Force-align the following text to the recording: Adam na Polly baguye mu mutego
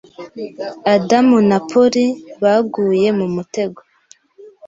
Adam 0.95 1.27
na 1.49 1.57
Polly 1.69 2.05
baguye 2.41 3.07
mu 3.19 3.27
mutego 3.35 3.79